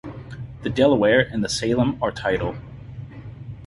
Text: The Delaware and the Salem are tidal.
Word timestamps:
The 0.63 0.69
Delaware 0.71 1.19
and 1.31 1.43
the 1.43 1.47
Salem 1.47 1.99
are 2.01 2.11
tidal. 2.11 2.55